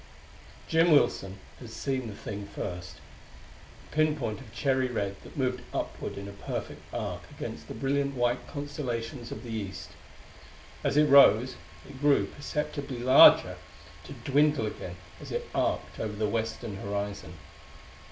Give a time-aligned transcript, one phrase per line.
[0.67, 2.95] Jim Wilson had seen the thing first
[3.91, 8.15] a pinpoint of cherry red that moved upward in a perfect arc against the brilliant
[8.15, 9.91] white constellations of the east.
[10.83, 11.55] As it rose,
[11.87, 13.57] it grew perceptibly larger,
[14.05, 17.35] to dwindle again as it arced over the western horizon.